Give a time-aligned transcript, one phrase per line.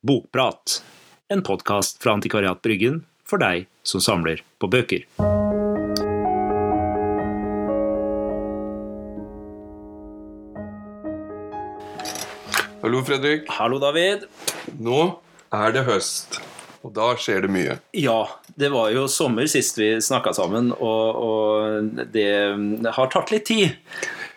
[0.00, 0.84] Bokprat,
[1.28, 5.02] en podkast fra Antikvariat Bryggen for deg som samler på bøker.
[12.78, 13.50] Hallo, Fredrik.
[13.56, 14.28] Hallo, David.
[14.78, 15.00] Nå
[15.50, 16.38] er det høst,
[16.86, 17.80] og da skjer det mye.
[17.98, 18.20] Ja,
[18.54, 22.30] det var jo sommer sist vi snakka sammen, og, og det
[22.86, 23.74] har tatt litt tid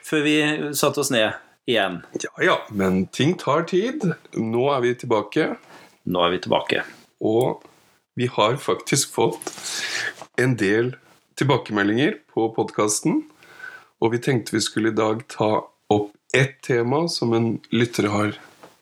[0.02, 0.38] før vi
[0.74, 1.38] satte oss ned
[1.70, 2.02] igjen.
[2.24, 4.06] Ja ja, men ting tar tid.
[4.38, 5.56] Nå er vi tilbake,
[6.04, 6.84] Nå er vi tilbake.
[7.22, 7.62] og
[8.16, 9.52] vi har faktisk fått
[10.38, 10.96] en del
[11.40, 13.22] tilbakemeldinger på podkasten.
[14.02, 18.34] Og vi tenkte vi skulle i dag ta opp ett tema som en lytter har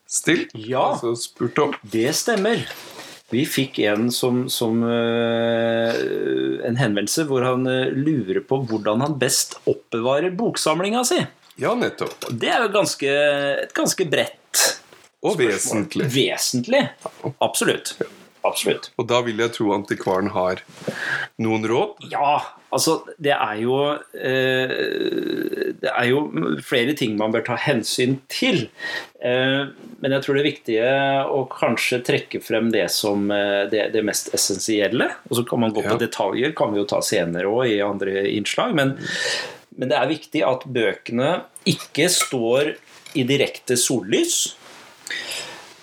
[0.09, 0.53] stilt.
[0.53, 0.93] Ja.
[0.93, 1.75] Altså spurt om.
[1.81, 2.65] Det stemmer.
[3.29, 5.93] Vi fikk en som, som uh,
[6.65, 11.21] en henvendelse hvor han uh, lurer på hvordan han best oppbevarer boksamlinga si.
[11.59, 12.29] Ja, nettopp.
[12.31, 13.09] Det er jo ganske,
[13.65, 14.63] et ganske bredt
[15.27, 16.07] Og vesentlig.
[16.13, 16.85] Vesentlig.
[17.43, 17.97] Absolutt.
[18.47, 18.85] Absolutt.
[18.95, 20.61] Og da vil jeg tro antikvaren har
[21.43, 22.05] noen råd.
[22.13, 22.37] Ja,
[22.71, 23.75] altså det er jo
[24.15, 24.71] eh,
[25.83, 26.21] Det er jo
[26.63, 28.69] flere ting man bør ta hensyn til.
[29.19, 29.67] Eh,
[29.99, 30.79] men jeg tror det er viktig
[31.35, 35.11] å kanskje trekke frem det som eh, det, det mest essensielle.
[35.27, 36.01] Og så kan man gå på Ja.
[36.07, 38.71] detaljer, kan vi jo ta senere òg i andre innslag.
[38.79, 38.95] Men,
[39.79, 41.29] men det er viktig at bøkene
[41.69, 42.73] ikke står
[43.17, 44.55] i direkte sollys.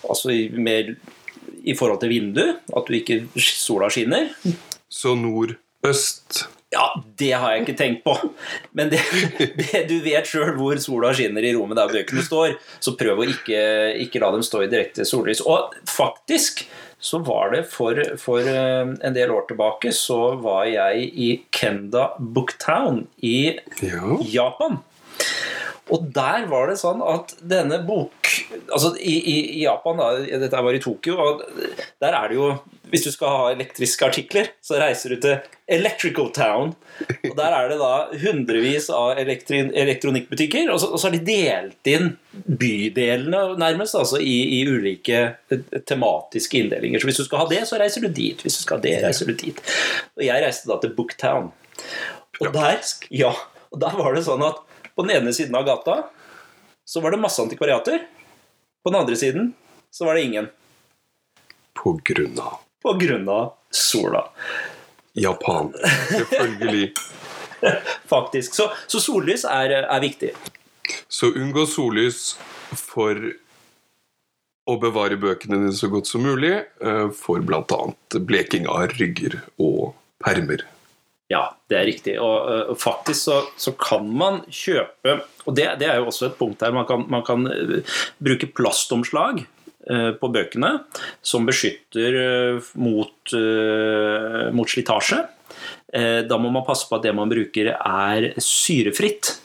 [0.06, 0.92] Altså i, med,
[1.64, 4.28] i forhold til vindu, at du ikke sola skinner.
[4.92, 6.44] Så nord-øst
[6.76, 8.12] Ja, det har jeg ikke tenkt på.
[8.76, 9.00] Men det,
[9.56, 13.28] det, du vet sjøl hvor sola skinner i rommet der bøkene står, så prøv å
[13.32, 13.60] ikke,
[14.04, 15.40] ikke la dem stå i direkte sollys.
[15.48, 16.66] Og faktisk
[17.06, 22.10] så var det for, for eh, en del år tilbake så var jeg i Kenda
[22.18, 23.38] Booktown i
[23.84, 24.16] Ja.
[24.32, 24.80] Japan.
[25.92, 28.32] Og der var det sånn at denne bok
[28.74, 31.44] Altså i, i, i Japan, da, dette var i Tokyo, og
[32.02, 32.48] der er det jo
[32.90, 35.40] Hvis du skal ha elektriske artikler, så reiser du til
[35.76, 36.74] Electrical Town.
[37.26, 37.92] Og der er det da
[38.22, 42.12] hundrevis av elektri elektronikkbutikker, og så, og så har de delt inn
[42.46, 47.02] bydelene nærmest, altså i, i ulike eh, tematiske inndelinger.
[47.02, 48.44] Så hvis du skal ha det, så reiser du dit.
[48.44, 49.62] Hvis du skal ha det, reiser du dit.
[50.14, 51.50] Og jeg reiste da til Booktown.
[52.42, 52.78] Og der,
[53.14, 53.32] ja,
[53.72, 54.62] og der var det sånn at
[54.94, 56.04] på den ene siden av gata
[56.86, 57.98] så var det masse antikvariater.
[58.86, 59.50] På den andre siden
[59.90, 60.46] så var det ingen.
[61.76, 64.22] På grunn av Av sola,
[65.12, 65.72] Japan.
[66.10, 66.92] Selvfølgelig.
[68.06, 68.54] faktisk.
[68.54, 70.30] Så, så sollys er, er viktig.
[71.08, 72.36] Så unngå sollys
[72.76, 73.18] for
[74.66, 77.82] å bevare bøkene dine så godt som mulig eh, for bl.a.
[78.18, 80.64] bleking av rygger og permer.
[81.30, 82.14] Ja, det er riktig.
[82.22, 86.38] Og og faktisk så, så kan man kjøpe Og det, det er jo også et
[86.38, 86.74] punkt her.
[86.74, 87.82] Man kan, man kan øh,
[88.22, 89.42] bruke plastomslag
[90.20, 90.72] på bøkene
[91.22, 95.22] som beskytter øh, mot, øh, mot slitasje.
[95.94, 99.36] Eh, Da må man passe på at det man bruker, er syrefritt.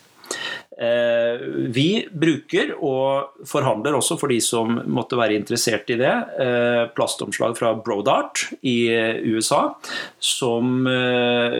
[0.81, 1.37] Eh,
[1.69, 7.53] Vi bruker og forhandler også for de som måtte være interessert i det, eh, plastomslag
[7.59, 9.75] fra Brodart i eh, USA,
[10.19, 11.57] som eh,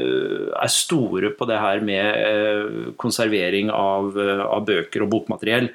[0.58, 5.70] er store på det her med eh, konservering av, eh, av bøker og bokmateriell.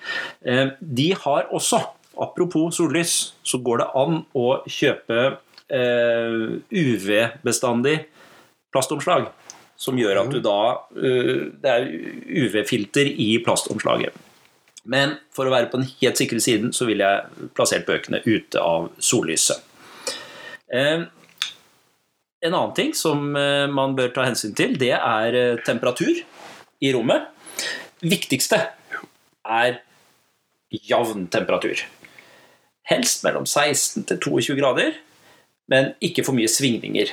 [0.45, 1.85] Eh, De har også,
[2.23, 5.19] apropos sollys, så går det an å kjøpe
[5.69, 6.37] eh,
[6.71, 7.99] UV-bestandig
[8.75, 9.31] plastomslag.
[9.77, 10.61] Som gjør at du da
[10.97, 11.83] øh, Det er
[12.47, 14.15] UV-filter i plastomslaget.
[14.89, 18.63] Men for å være på den helt sikre siden, så ville jeg plassert bøkene ute
[18.63, 19.61] av sollyset.
[20.73, 21.05] Eh,
[22.47, 26.21] En annen ting som eh, man bør ta hensyn til, det er eh, temperatur
[26.85, 27.31] i rommet.
[28.05, 28.61] Viktigste
[29.43, 29.81] er
[30.71, 31.81] jevn temperatur.
[32.87, 34.93] Helst mellom 16 til 22 grader,
[35.69, 37.11] men ikke for mye svingninger.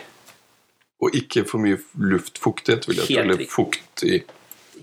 [1.03, 3.21] Og ikke for mye luftfuktighet, vil jeg tro.
[3.23, 3.51] Eller riktig.
[3.51, 4.21] fukt i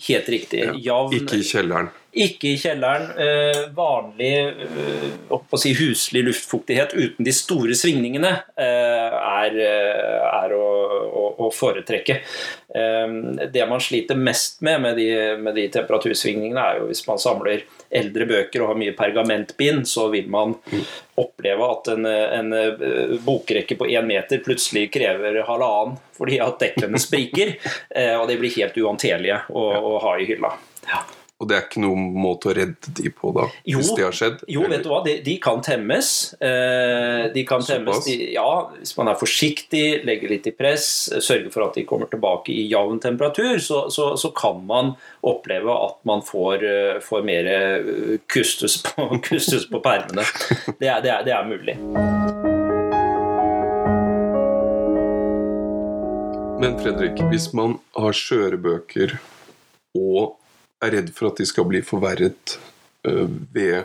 [0.08, 0.58] Helt riktig.
[0.64, 0.72] ja.
[0.74, 1.90] Javn, Ikke i kjelleren.
[2.12, 3.10] Ikke i kjelleren.
[3.22, 10.70] Eh, vanlig eh, si huslig luftfuktighet uten de store svingningene eh, er, eh, er å,
[11.06, 12.16] å, å foretrekke.
[12.74, 13.14] Eh,
[13.54, 15.06] det man sliter mest med med de,
[15.38, 20.08] med de temperatursvingningene, er jo hvis man samler eldre bøker og har mye pergamentbind, så
[20.10, 20.56] vil man
[21.20, 26.98] oppleve at en, en eh, bokrekke på én meter plutselig krever halvannen fordi at dekkene
[27.00, 27.54] spriker,
[27.94, 30.52] eh, og de blir helt uhåndterlige å, å ha i hylla.
[30.90, 31.06] Ja.
[31.40, 33.46] Og det er ikke noen måte å redde de på, da?
[33.64, 34.42] Jo, hvis det har skjedd?
[34.52, 36.10] Jo, vet du hva, de, de kan temmes.
[36.36, 40.84] Eh, de kan temmes de, ja, hvis man er forsiktig, legger litt i press,
[41.16, 44.92] sørger for at de kommer tilbake i jevn temperatur, så, så, så kan man
[45.24, 50.26] oppleve at man får, eh, får mer eh, kustus på, kustus på permene.
[50.76, 51.78] Det er, det, er, det er mulig.
[56.60, 59.16] Men Fredrik, hvis man har skjørebøker
[59.96, 60.36] og
[60.80, 62.56] er redd for at de skal bli forverret
[63.08, 63.84] øh, ved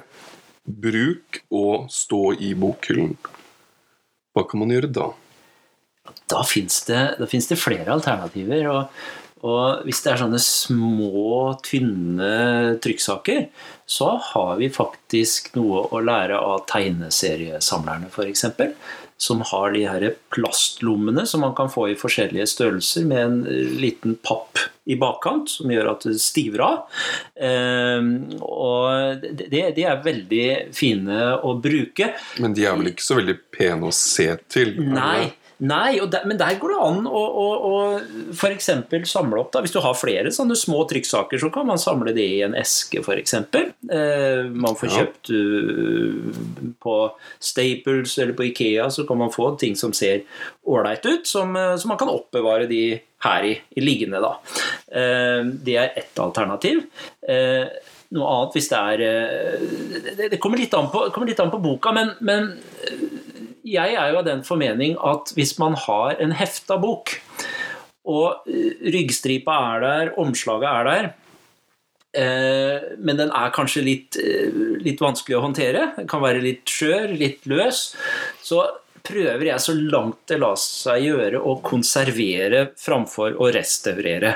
[0.66, 3.14] bruk og stå i bokhyllen,
[4.36, 5.12] hva kan man gjøre da?
[6.32, 8.68] Da fins det, det flere alternativer.
[8.72, 13.44] og og hvis det er sånne små, tynne trykksaker,
[13.86, 18.48] så har vi faktisk noe å lære av tegneseriesamlerne, f.eks.
[19.18, 20.04] Som har de her
[20.36, 23.38] plastlommene som man kan få i forskjellige størrelser, med en
[23.80, 27.00] liten papp i bakkant som gjør at det stiver av.
[27.42, 28.12] Ehm,
[28.44, 30.46] og det, de er veldig
[30.76, 32.12] fine å bruke.
[32.44, 34.76] Men de er vel ikke så veldig pene å se til?
[34.92, 35.32] Nei?
[35.64, 38.70] Nei der, men der går det an å, å, å f.eks.
[39.08, 39.54] samle opp.
[39.54, 39.62] Da.
[39.64, 43.02] Hvis du har flere sånne små trykksaker, så kan man samle det i en eske,
[43.04, 43.38] f.eks.
[43.40, 46.30] Eh, man får kjøpt uh,
[46.84, 46.98] på
[47.40, 50.26] Staples eller på Ikea, så kan man få ting som ser
[50.66, 52.86] ålreit ut, som, eh, som man kan oppbevare de
[53.26, 54.22] her i, i liggende.
[54.24, 54.38] Da.
[54.92, 56.86] Eh, det er ett alternativ.
[57.28, 57.68] Eh,
[58.16, 59.64] noe annet hvis det er eh,
[60.06, 62.52] Det, det kommer, litt an på, kommer litt an på boka, men, men
[63.66, 67.18] jeg er jo av den formening at hvis man har en hefta bok,
[68.06, 71.12] og eh, ryggstripa er der, omslaget er der,
[72.22, 74.54] eh, men den er kanskje litt, eh,
[74.86, 77.88] litt vanskelig å håndtere, den kan være litt skjør, litt løs,
[78.46, 78.68] så
[79.06, 84.32] prøver jeg så langt det lar seg gjøre å konservere framfor å restaurere.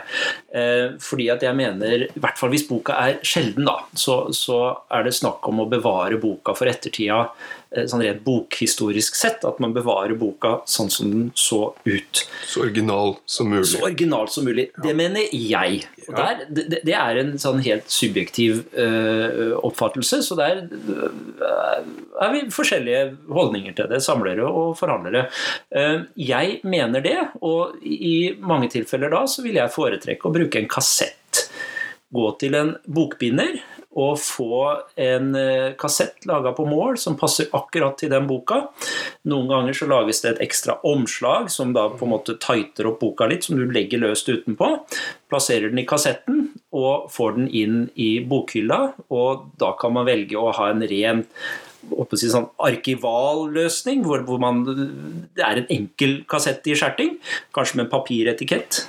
[1.02, 4.60] Fordi at jeg mener, i hvert fall hvis boka er sjelden, da, så, så
[4.94, 7.24] er det snakk om å bevare boka for ettertida,
[7.70, 12.24] sånn rent bokhistorisk sett, at man bevarer boka sånn som den så ut.
[12.50, 13.68] Så original som mulig.
[13.70, 14.70] Så original som mulig.
[14.82, 15.84] Det mener jeg.
[16.08, 21.80] Der, det, det er en sånn helt subjektiv uh, oppfattelse, så der uh,
[22.26, 25.28] er vi forskjellige holdninger til det, samlere og forhandlere.
[25.70, 30.62] Uh, jeg mener det, og i mange tilfeller da så vil jeg foretrekke å bruke
[30.62, 31.46] en kassett.
[32.10, 33.60] Gå til en bokbinder
[33.98, 34.60] og få
[35.02, 38.62] en eh, kassett laga på mål som passer akkurat til den boka.
[39.30, 43.00] Noen ganger så lages det et ekstra omslag som da på en måte tighter opp
[43.02, 44.72] boka litt, som du legger løst utenpå.
[45.32, 50.38] Plasserer den i kassetten og får den inn i bokhylla, og da kan man velge
[50.38, 51.26] å ha en ren
[51.90, 54.62] sånn arkivalløsning, hvor, hvor man,
[55.34, 57.16] det er en enkel kassett i skjerting,
[57.56, 58.84] kanskje med en papiretikett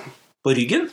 [0.45, 0.91] på ryggen.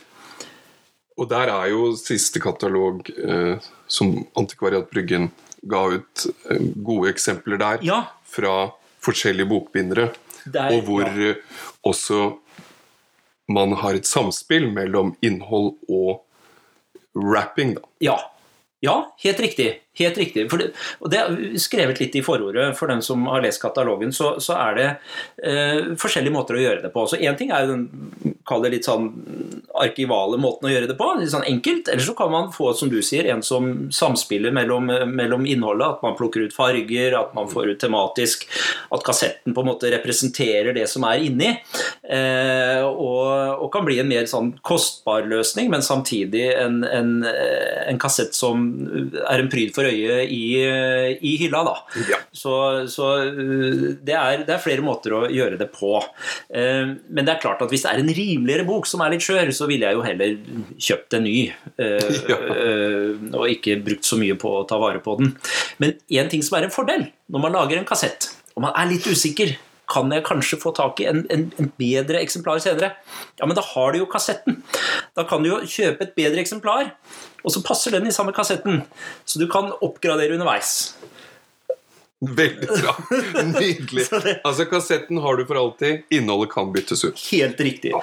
[1.19, 3.59] Og der er jo siste katalog eh,
[3.91, 5.29] som Antikvariat Bryggen
[5.67, 8.71] ga ut eh, gode eksempler der Ja, fra
[9.03, 10.09] forskjellige bokbindere,
[10.45, 11.33] der, og hvor ja.
[11.33, 12.37] eh, også
[13.49, 16.21] man har et samspill mellom innhold og
[17.15, 17.75] rapping.
[17.75, 17.87] Da.
[18.11, 18.17] Ja.
[18.79, 19.81] Ja, helt riktig.
[19.99, 20.45] Helt riktig.
[20.51, 20.67] Det,
[21.03, 24.55] og det er skrevet litt i forordet for dem som har lest katalogen, så, så
[24.55, 24.85] er det
[25.43, 27.03] eh, forskjellige måter å gjøre det på.
[27.09, 27.89] Så Én ting er den
[28.71, 29.09] litt sånn
[29.83, 31.91] arkivale måten å gjøre det på, litt sånn enkelt.
[31.91, 35.97] Eller så kan man få, som du sier, en som samspiller mellom, mellom innholdet.
[35.97, 38.47] At man plukker ut farger, at man får ut tematisk,
[38.95, 41.51] at kassetten på en måte representerer det som er inni.
[42.07, 42.58] Eh,
[43.69, 48.65] og kan bli en mer sånn kostbar løsning, men samtidig en, en, en kassett som
[49.21, 50.41] er en pryd for øyet i,
[51.21, 51.61] i hylla.
[51.69, 51.75] da.
[52.09, 52.17] Ja.
[52.33, 52.55] Så,
[52.89, 55.93] så uh, det, er, det er flere måter å gjøre det på.
[56.49, 59.23] Eh, Men det er klart at hvis det er en rimeligere bok som er litt
[59.25, 60.35] skjør, så ville jeg jo heller
[60.89, 61.37] kjøpt en ny.
[61.77, 62.37] eh, Ja.
[62.57, 65.35] eh, Og ikke brukt så mye på å ta vare på den.
[65.81, 68.89] Men én ting som er en fordel når man lager en kassett, og man er
[68.89, 69.53] litt usikker
[69.89, 72.93] kan jeg kanskje få tak i en, en, en bedre eksemplar senere?
[73.39, 74.61] Ja, men da har du jo kassetten.
[75.17, 76.93] Da kan du jo kjøpe et bedre eksemplar,
[77.43, 78.83] og så passer den i samme kassetten.
[79.25, 80.93] Så du kan oppgradere underveis.
[82.19, 82.95] Veldig bra.
[83.43, 84.05] Nydelig.
[84.43, 86.03] Altså, kassetten har du for alltid.
[86.09, 87.21] Innholdet kan byttes ut.
[87.31, 87.93] Helt riktig.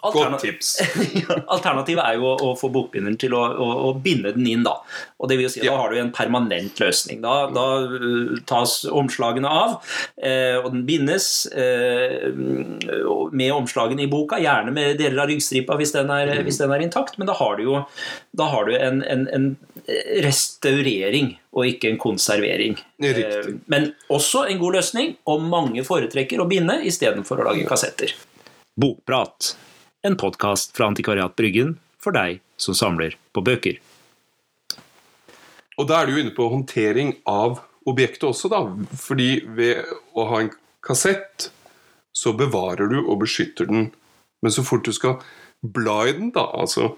[0.00, 0.80] Godt tips.
[1.54, 4.64] Alternativet er jo å, å få bokbinderen til å, å, å binde den inn.
[4.64, 4.78] Da
[5.20, 5.74] Og det vil si Ja.
[5.74, 7.20] Da har du en permanent løsning.
[7.22, 9.76] Da, da uh, tas omslagene av,
[10.16, 14.40] eh, og den bindes eh, med omslagene i boka.
[14.40, 17.60] Gjerne med deler av ryggstripa hvis den er, hvis den er intakt, men da har
[17.60, 17.82] du jo
[18.36, 19.50] da har du en, en, en
[20.24, 22.76] restaurering og ikke en konservering.
[23.02, 23.24] Riktig.
[23.24, 28.14] Eh, Men også en god løsning, og mange foretrekker å binde istedenfor å lage kassetter.
[28.80, 29.54] Bokprat,
[30.06, 33.80] en podkast fra Antikvariat Bryggen for deg som samler på bøker.
[35.80, 38.64] Og da er du jo inne på håndtering av objektet også, da.
[39.00, 40.52] Fordi ved å ha en
[40.84, 41.48] kassett,
[42.12, 43.88] så bevarer du og beskytter den.
[44.42, 45.20] Men så fort du skal
[45.60, 46.94] bla i den, da, altså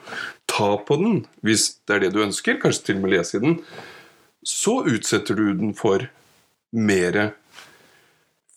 [0.51, 3.45] ta på den, hvis det er det du ønsker, kanskje til og med lese i
[3.45, 3.61] den,
[4.47, 6.05] så utsetter du den for
[6.73, 7.33] mer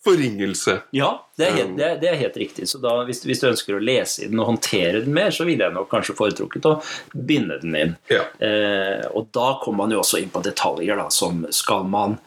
[0.06, 0.80] forringelse.
[0.94, 2.68] Ja, det er helt, det er, det er helt riktig.
[2.70, 5.46] Så da, hvis, hvis, du ønsker å lese i den og håndtere den mer, så
[5.48, 6.76] ville jeg nok kanskje foretrukket å
[7.12, 7.94] binde den inn.
[8.12, 8.22] Ja.
[8.38, 12.18] Eh, og da kommer man jo også inn på detaljer, da, som skal man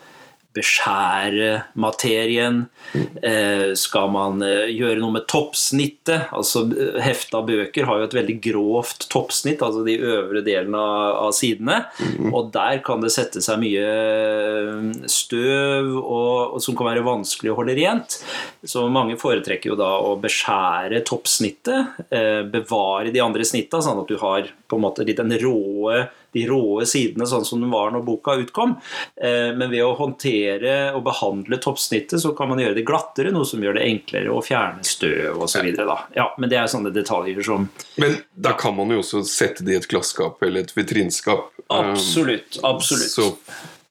[0.59, 1.49] beskjære
[1.79, 2.63] materien?
[2.95, 6.29] Eh, skal man eh, gjøre noe med toppsnittet?
[6.35, 6.65] Altså
[7.03, 11.83] Hefta bøker har jo et veldig grovt toppsnitt, altså de øvre delene av, sidene.
[11.99, 12.31] Mm.
[12.33, 17.53] Og der kan det sette seg mye eh, støv og, og, som kan være vanskelig
[17.53, 18.19] å holde rent.
[18.67, 24.09] Så mange foretrekker jo da å beskjære toppsnittet, eh, bevare de andre snitta, sånn at
[24.09, 27.93] du har på en måte litt den råe de råe sidene sånn som den var
[27.93, 28.75] når boka utkom.
[29.21, 33.47] Eh, men ved å håndtere og behandle toppsnittet, så kan man gjøre det glattere, noe
[33.47, 35.71] som gjør det enklere å fjerne støv osv.
[36.15, 37.69] Ja, men det er sånne detaljer som
[38.01, 41.49] Men da kan man jo også sette det i et glasskap eller et vitrinskap.
[41.69, 42.59] Absolutt.
[42.63, 43.11] Absolutt.
[43.11, 43.31] Så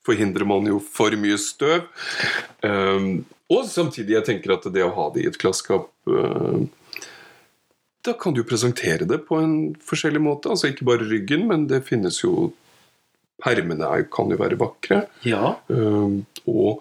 [0.09, 1.85] forhindrer man jo for mye støv.
[2.65, 6.65] Um, og samtidig, jeg tenker at det å ha det i et glasskap uh,
[8.07, 10.53] da kan du presentere det på en forskjellig måte.
[10.53, 12.53] Altså Ikke bare ryggen, men det finnes jo
[13.39, 15.05] Permene kan jo være vakre.
[15.23, 15.53] Ja.
[15.71, 16.81] Uh, og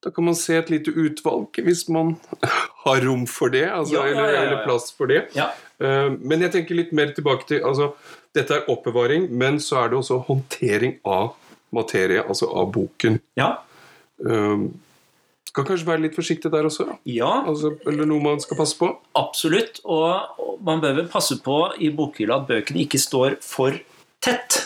[0.00, 2.14] da kan man se et lite utvalg hvis man
[2.86, 3.66] har rom for det.
[3.68, 5.26] Altså, ja, ja, eller, eller, plass for det.
[5.36, 7.90] Uh, men jeg tenker litt mer tilbake til altså,
[8.32, 11.34] Dette er oppbevaring, men så er det også håndtering av
[11.76, 13.20] materie, altså av boken.
[13.36, 13.52] Ja.
[14.24, 14.72] Uh,
[15.56, 16.84] skal kanskje være litt forsiktig der også?
[17.08, 17.30] Ja.
[17.48, 18.90] Altså, eller noe man skal passe på?
[19.16, 19.80] Absolutt.
[19.88, 23.78] Og man bør vel passe på i bokhylla at bøkene ikke står for
[24.20, 24.58] tett.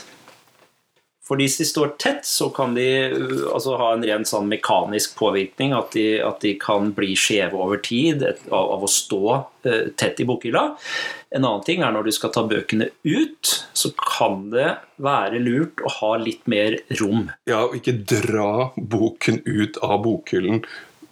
[1.30, 5.14] For hvis de står tett, så kan de uh, altså, ha en ren sånn mekanisk
[5.20, 5.76] påvirkning.
[5.76, 10.18] At de, at de kan bli skjeve over tid av, av, å stå uh, tett
[10.18, 10.64] i bokhylla.
[11.30, 15.78] En annen ting er når du skal ta bøkene ut, så kan det være lurt
[15.86, 17.28] å ha litt mer rom.
[17.46, 20.64] Ja, og ikke dra boken ut av bokhyllen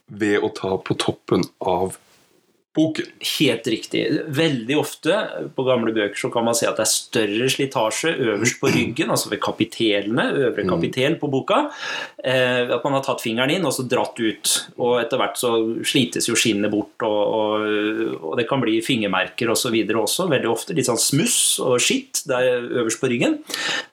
[0.09, 2.05] ved å ta på toppen av boken.
[3.39, 4.03] Helt riktig.
[4.35, 5.17] Veldig ofte
[5.57, 9.13] på gamle bøker så kan man se at det er større slitasje øverst på ryggen,
[9.15, 10.71] altså ved kapitelene, øvre mm.
[10.71, 11.61] kapitel på boka.
[12.23, 14.55] Eh, at man har tatt fingeren inn og så dratt ut.
[14.79, 15.53] Og etter hvert så
[15.87, 17.69] slites jo skinnet bort, og, og,
[18.21, 19.75] og, det kan bli fingermerker osv.
[20.05, 20.29] også.
[20.31, 23.41] Veldig ofte litt sånn smuss og skitt der øverst på ryggen.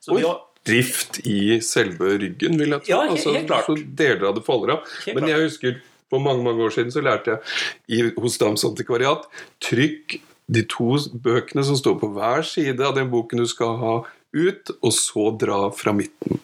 [0.03, 0.25] Så Oi.
[0.65, 2.89] Drift i selve ryggen, vil jeg tro.
[2.89, 3.67] Ja, helt, helt altså, klart.
[3.67, 4.95] Så deler av det faller av.
[5.13, 5.75] Men jeg husker
[6.15, 7.43] for mange mange år siden så lærte jeg
[7.87, 9.27] i, hos Dams antikvariat
[9.63, 10.95] trykk de to
[11.25, 13.95] bøkene som står på hver side av den boken du skal ha
[14.35, 16.41] ut, og så dra fra midten.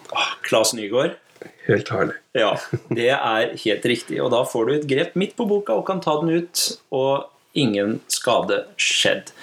[0.47, 1.17] Klas Nygaard.
[1.65, 2.15] Helt herlig.
[2.37, 2.53] Ja,
[2.89, 4.21] det er helt riktig.
[4.23, 6.63] Og da får du et grep midt på boka og kan ta den ut,
[6.95, 9.33] og ingen skade skjedd.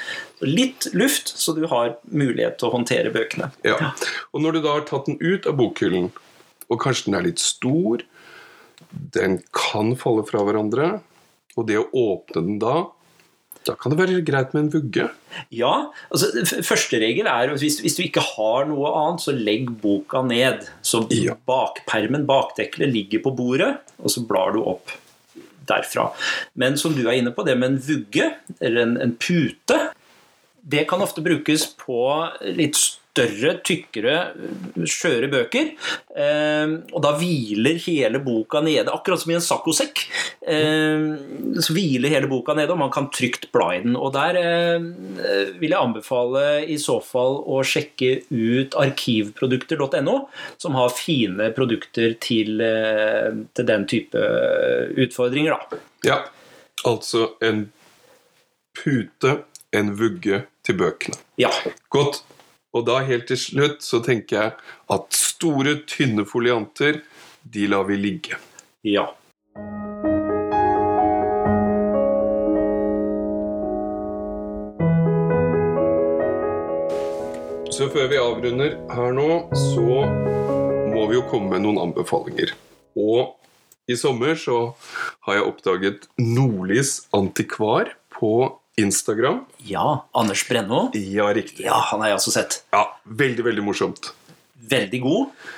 [0.44, 3.50] Litt luft, så du har mulighet til å håndtere bøkene.
[3.66, 3.92] Ja.
[4.32, 6.10] Og når du da har tatt den ut av bokhyllen,
[6.68, 8.04] og kanskje den er litt stor,
[8.90, 10.98] den kan falle fra hverandre.
[11.58, 12.86] Og det å åpne den da
[13.68, 15.08] da kan det være greit med en vugge.
[15.52, 15.72] Ja.
[16.08, 20.64] altså Første regel er hvis, hvis du ikke har noe annet, så legg boka ned.
[20.80, 21.02] Så
[21.48, 24.94] bakpermen, bakdekkelet, ligger på bordet, og så blar du opp
[25.68, 26.08] derfra.
[26.56, 29.80] Men som du er inne på, det med en vugge, eller en, en pute,
[30.68, 32.00] det kan ofte brukes på
[32.56, 32.78] litt
[33.18, 34.16] større, tykkere,
[34.86, 35.72] skjøre bøker.
[36.18, 40.04] Eh, og da hviler hele boka nede, akkurat som i en saccosekk.
[40.48, 41.06] Eh,
[41.58, 43.96] så hviler hele boka nede, og man kan trygt bla i den.
[43.98, 50.18] Og der eh, vil jeg anbefale i så fall å sjekke ut arkivprodukter.no,
[50.60, 52.62] som har fine produkter til,
[53.54, 54.22] til den type
[54.98, 55.82] utfordringer, da.
[56.06, 56.18] Ja,
[56.86, 57.66] altså en
[58.78, 59.40] pute,
[59.74, 61.18] en vugge til bøkene.
[61.40, 61.50] Ja.
[61.92, 62.22] Godt.
[62.78, 64.50] Og da helt til slutt så tenker jeg
[64.94, 67.00] at store, tynne folianter,
[67.42, 68.38] de lar vi ligge.
[68.86, 69.08] Ja.
[77.74, 80.06] Så før vi avrunder her nå, så
[80.94, 82.54] må vi jo komme med noen anbefalinger.
[82.94, 83.34] Og
[83.90, 84.60] i sommer så
[85.26, 88.32] har jeg oppdaget Nordlys antikvar på
[88.78, 89.42] Instagram.
[89.66, 90.88] Ja, Anders Brenno.
[90.94, 91.66] Ja, riktig.
[91.66, 92.60] Ja, Han har jeg også sett.
[92.74, 94.12] Ja, Veldig, veldig morsomt.
[94.70, 95.48] Veldig god.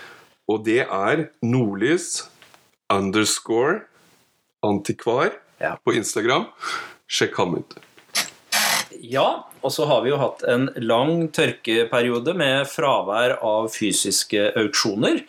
[0.50, 2.24] Og det er Nordlys
[2.90, 3.82] underscore
[4.66, 5.76] antikvar ja.
[5.84, 6.48] på Instagram.
[7.10, 7.78] Sjekk ham ut.
[9.00, 15.22] Ja, og så har vi jo hatt en lang tørkeperiode med fravær av fysiske auksjoner.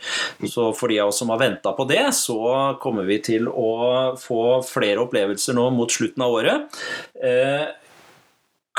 [0.50, 2.40] Så for de av oss som har venta på det, så
[2.84, 3.72] kommer vi til å
[4.20, 6.82] få flere opplevelser nå mot slutten av året.
[7.16, 7.70] Eh,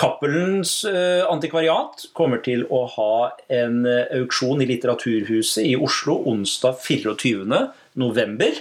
[0.01, 3.15] Cappelens eh, antikvariat kommer til å ha
[3.53, 7.59] en eh, auksjon i Litteraturhuset i Oslo onsdag 24.
[8.01, 8.57] november.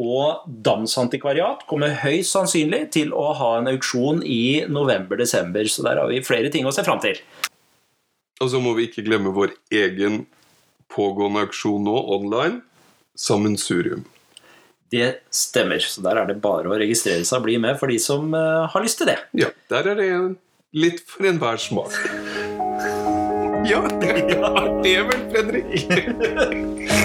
[0.00, 5.68] Og Dams antikvariat kommer høyst sannsynlig til å ha en auksjon i november-desember.
[5.68, 7.20] Så der har vi flere ting å se fram til.
[8.40, 10.24] Og så må vi ikke glemme vår egen
[10.94, 12.62] pågående auksjon nå online,
[13.20, 14.06] Sammensurium.
[14.94, 15.84] Det stemmer.
[15.84, 18.64] Så der er det bare å registrere seg og bli med for de som eh,
[18.72, 19.20] har lyst til det.
[19.36, 20.08] Ja, der er det
[20.74, 21.94] litt for enhver smak.
[23.64, 27.00] Ja, det er det vel, Fredrik.